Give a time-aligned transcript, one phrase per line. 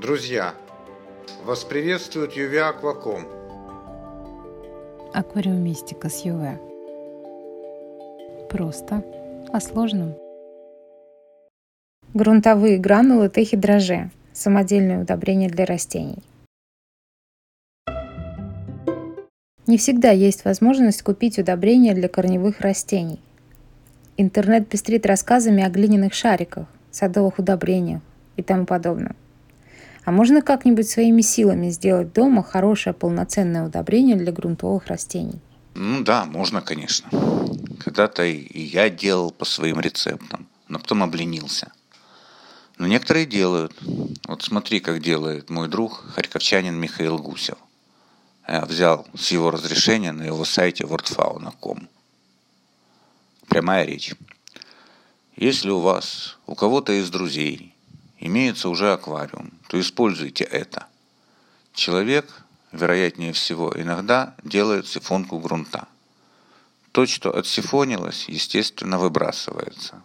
[0.00, 0.54] Друзья,
[1.44, 3.28] вас приветствует Юви Акваком.
[5.12, 6.58] Аквариумистика с ЮВ.
[8.50, 9.04] Просто
[9.52, 10.16] о сложном.
[12.12, 16.24] Грунтовые гранулы техидроже– самодельное удобрение для растений.
[19.68, 23.20] Не всегда есть возможность купить удобрения для корневых растений.
[24.16, 28.02] Интернет пестрит рассказами о глиняных шариках, садовых удобрениях
[28.36, 29.14] и тому подобное.
[30.04, 35.40] А можно как-нибудь своими силами сделать дома хорошее полноценное удобрение для грунтовых растений?
[35.74, 37.08] Ну да, можно, конечно.
[37.80, 41.72] Когда-то и я делал по своим рецептам, но потом обленился.
[42.76, 43.72] Но некоторые делают.
[44.26, 47.58] Вот смотри, как делает мой друг, харьковчанин Михаил Гусев.
[48.46, 51.88] Я взял с его разрешения на его сайте wordfauna.com.
[53.48, 54.14] Прямая речь.
[55.36, 57.73] Если у вас, у кого-то из друзей
[58.24, 60.86] имеется уже аквариум, то используйте это.
[61.74, 65.86] Человек, вероятнее всего, иногда делает сифонку грунта.
[66.92, 70.02] То, что отсифонилось, естественно, выбрасывается.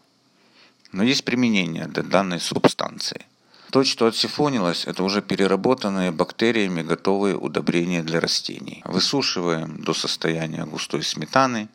[0.92, 3.26] Но есть применение для данной субстанции.
[3.72, 8.82] То, что отсифонилось, это уже переработанные бактериями готовые удобрения для растений.
[8.84, 11.70] Высушиваем до состояния густой сметаны,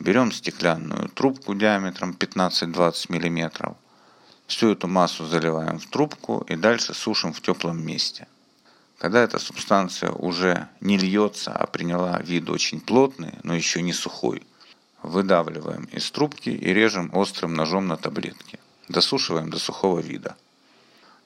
[0.00, 3.76] берем стеклянную трубку диаметром 15-20 мм,
[4.48, 8.26] всю эту массу заливаем в трубку и дальше сушим в теплом месте.
[8.98, 14.42] Когда эта субстанция уже не льется, а приняла вид очень плотный, но еще не сухой,
[15.02, 18.58] выдавливаем из трубки и режем острым ножом на таблетки.
[18.88, 20.36] Досушиваем до сухого вида.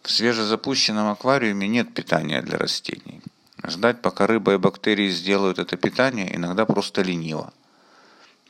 [0.02, 3.22] В свежезапущенном аквариуме нет питания для растений.
[3.64, 7.52] Ждать, пока рыба и бактерии сделают это питание, иногда просто лениво.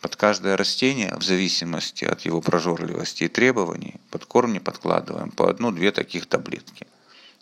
[0.02, 5.92] Под каждое растение, в зависимости от его прожорливости и требований, под корни подкладываем по одну-две
[5.92, 6.88] таких таблетки.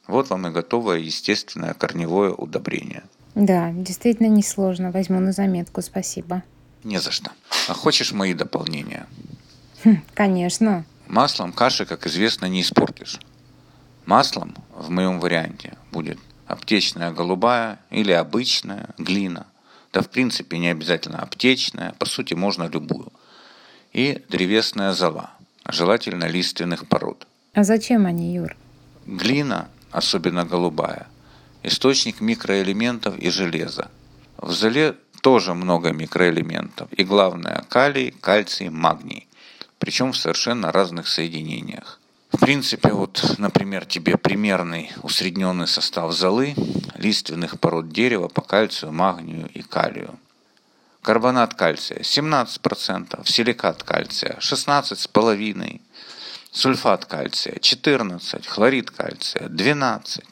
[0.07, 3.03] Вот вам и готовое естественное корневое удобрение.
[3.35, 4.91] Да, действительно несложно.
[4.91, 6.43] Возьму на заметку, спасибо.
[6.85, 7.31] Не за что.
[7.69, 9.07] А хочешь мои дополнения?
[9.83, 10.85] Хм, конечно.
[11.09, 13.21] Маслом каши, как известно, не испортишь.
[14.05, 19.47] Маслом в моем варианте будет аптечная голубая или обычная глина.
[19.93, 23.13] Да, в принципе, не обязательно аптечная, по сути, можно любую.
[23.93, 25.31] И древесная зола,
[25.69, 27.27] желательно лиственных пород.
[27.55, 28.57] А зачем они, Юр?
[29.07, 31.09] Глина, особенно голубая,
[31.65, 33.91] источник микроэлементов и железа.
[34.37, 36.93] В золе тоже много микроэлементов.
[36.93, 39.27] И главное, калий, кальций, магний.
[39.79, 42.00] Причем в совершенно разных соединениях.
[42.41, 46.55] Принципе, вот, например, тебе примерный усредненный состав золы,
[46.95, 50.19] лиственных пород дерева по кальцию, магнию и калию.
[51.03, 55.81] Карбонат кальция 17%, силикат кальция 16,5%,
[56.51, 60.25] сульфат кальция 14%, хлорид кальция 12%,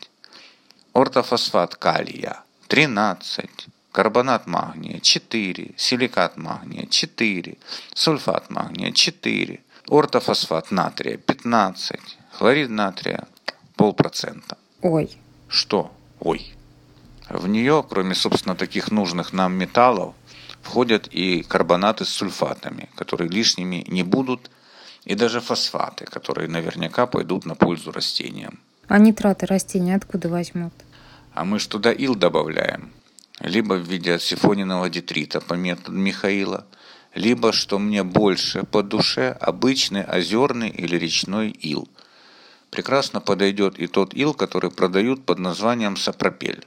[0.95, 3.51] ортофосфат калия 13%,
[3.93, 7.59] карбонат магния 4, силикат магния 4,
[7.95, 9.61] сульфат магния 4,
[9.91, 12.01] ортофосфат натрия 15,
[12.33, 13.27] хлорид натрия
[13.77, 14.57] полпроцента.
[14.83, 15.11] Ой.
[15.49, 15.91] Что?
[16.21, 16.55] Ой.
[17.29, 20.15] В нее, кроме, собственно, таких нужных нам металлов,
[20.63, 24.51] входят и карбонаты с сульфатами, которые лишними не будут,
[25.05, 28.59] и даже фосфаты, которые наверняка пойдут на пользу растениям.
[28.89, 30.73] А нитраты растения откуда возьмут?
[31.35, 32.91] А мы же туда ил добавляем.
[33.41, 36.67] Либо в виде отсифоненного детрита по методу Михаила–
[37.15, 41.89] либо, что мне больше по душе, обычный озерный или речной ил.
[42.71, 46.67] Прекрасно подойдет и тот ил, который продают под названием сапропель.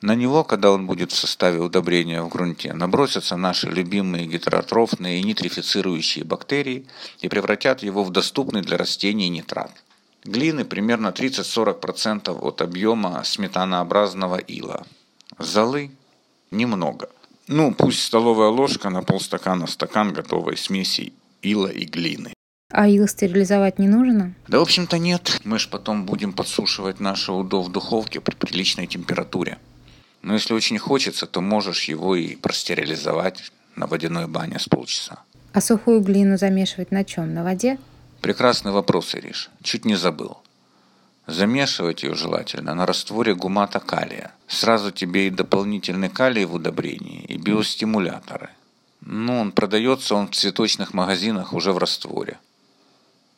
[0.00, 5.22] На него, когда он будет в составе удобрения в грунте, набросятся наши любимые гетеротрофные и
[5.22, 6.86] нитрифицирующие бактерии
[7.20, 9.70] и превратят его в доступный для растений нитрат.
[10.24, 14.86] Глины примерно 30-40% от объема сметанообразного ила.
[15.38, 15.90] Золы
[16.50, 17.08] немного–
[17.52, 22.32] ну, пусть столовая ложка на полстакана стакан готовой смеси ила и глины.
[22.70, 24.34] А ил стерилизовать не нужно?
[24.48, 25.40] Да, в общем-то, нет.
[25.44, 29.58] Мы же потом будем подсушивать наше удо в духовке при приличной температуре.
[30.22, 35.18] Но если очень хочется, то можешь его и простерилизовать на водяной бане с полчаса.
[35.52, 37.34] А сухую глину замешивать на чем?
[37.34, 37.78] На воде?
[38.22, 39.50] Прекрасный вопрос, Ириш.
[39.62, 40.38] Чуть не забыл.
[41.26, 44.32] Замешивать ее желательно на растворе гумата калия.
[44.48, 48.50] Сразу тебе и дополнительный калий в удобрении, и биостимуляторы.
[49.00, 52.38] Ну, он продается он в цветочных магазинах уже в растворе.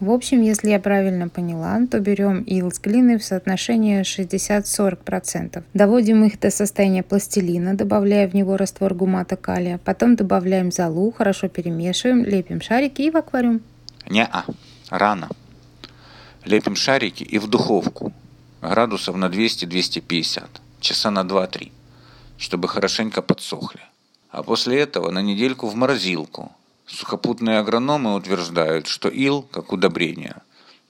[0.00, 5.62] В общем, если я правильно поняла, то берем ил с глиной в соотношении 60-40%.
[5.72, 9.78] Доводим их до состояния пластилина, добавляя в него раствор гумата калия.
[9.78, 13.60] Потом добавляем золу, хорошо перемешиваем, лепим шарики и в аквариум.
[14.10, 14.44] Не-а,
[14.90, 15.28] рано
[16.44, 18.12] лепим шарики и в духовку.
[18.60, 20.48] градусов на 200-250,
[20.80, 21.70] часа на 2-3,
[22.38, 23.82] чтобы хорошенько подсохли.
[24.30, 26.52] А после этого на недельку в морозилку.
[26.86, 30.36] Сухопутные агрономы утверждают, что ил, как удобрение,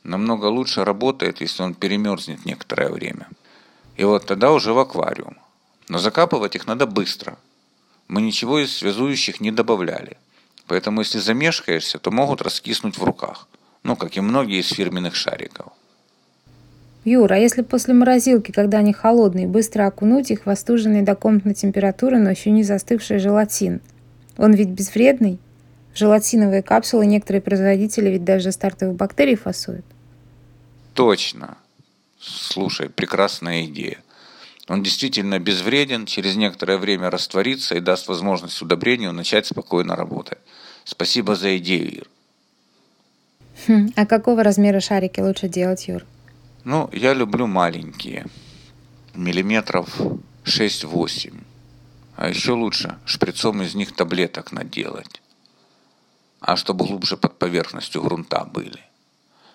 [0.03, 3.29] намного лучше работает, если он перемерзнет некоторое время.
[3.97, 5.37] И вот тогда уже в аквариум.
[5.89, 7.39] Но закапывать их надо быстро.
[8.09, 10.17] Мы ничего из связующих не добавляли.
[10.67, 13.49] Поэтому если замешкаешься, то могут раскиснуть в руках.
[13.85, 15.73] Ну, как и многие из фирменных шариков.
[17.05, 21.53] Юра, а если после морозилки, когда они холодные, быстро окунуть их в остуженный до комнатной
[21.53, 23.83] температуры, но еще не застывший желатин?
[24.39, 25.39] Он ведь безвредный?
[25.95, 29.85] Желатиновые капсулы некоторые производители ведь даже стартовых бактерий фасуют.
[30.95, 31.59] Точно.
[32.19, 33.99] Слушай, прекрасная идея.
[34.67, 40.39] Он действительно безвреден, через некоторое время растворится и даст возможность удобрению начать спокойно работать.
[40.85, 42.09] Спасибо за идею, Ир.
[43.67, 46.05] Хм, а какого размера шарики лучше делать, Юр?
[46.65, 48.27] Ну, я люблю маленькие.
[49.15, 49.89] Миллиметров
[50.45, 51.35] 6-8.
[52.17, 55.21] А еще лучше шприцом из них таблеток наделать.
[56.41, 58.81] А чтобы глубже под поверхностью грунта были.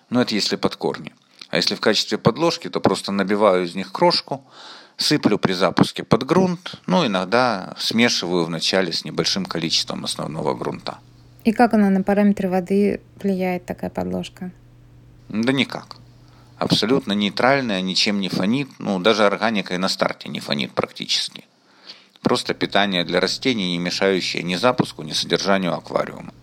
[0.08, 1.14] Ну, это если под корни.
[1.50, 4.44] А если в качестве подложки, то просто набиваю из них крошку,
[4.96, 10.98] сыплю при запуске под грунт, ну, иногда смешиваю вначале с небольшим количеством основного грунта.
[11.44, 14.50] И как она на параметры воды влияет, такая подложка?
[15.28, 15.96] Да никак.
[16.58, 21.44] Абсолютно нейтральная, ничем не фонит, ну, даже органикой на старте не фонит практически.
[22.20, 26.34] Просто питание для растений, не мешающее ни запуску, ни содержанию аквариума.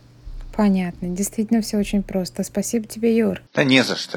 [0.55, 1.09] Понятно.
[1.09, 2.43] Действительно все очень просто.
[2.43, 3.43] Спасибо тебе, Юр.
[3.53, 4.15] Да не за что.